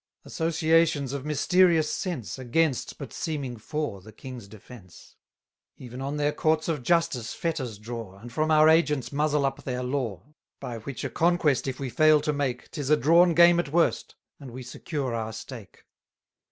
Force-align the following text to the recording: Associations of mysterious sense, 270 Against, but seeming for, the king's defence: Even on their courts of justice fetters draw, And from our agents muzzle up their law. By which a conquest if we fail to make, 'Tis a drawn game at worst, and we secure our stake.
Associations 0.25 1.13
of 1.13 1.27
mysterious 1.27 1.93
sense, 1.93 2.37
270 2.37 2.49
Against, 2.49 2.97
but 2.97 3.13
seeming 3.13 3.55
for, 3.55 4.01
the 4.01 4.11
king's 4.11 4.47
defence: 4.47 5.15
Even 5.77 6.01
on 6.01 6.17
their 6.17 6.31
courts 6.31 6.67
of 6.67 6.81
justice 6.81 7.35
fetters 7.35 7.77
draw, 7.77 8.17
And 8.17 8.33
from 8.33 8.49
our 8.49 8.67
agents 8.67 9.11
muzzle 9.11 9.45
up 9.45 9.61
their 9.63 9.83
law. 9.83 10.33
By 10.59 10.79
which 10.79 11.03
a 11.03 11.09
conquest 11.11 11.67
if 11.67 11.79
we 11.79 11.91
fail 11.91 12.19
to 12.21 12.33
make, 12.33 12.71
'Tis 12.71 12.89
a 12.89 12.97
drawn 12.97 13.35
game 13.35 13.59
at 13.59 13.71
worst, 13.71 14.15
and 14.39 14.49
we 14.49 14.63
secure 14.63 15.13
our 15.13 15.31
stake. 15.33 15.83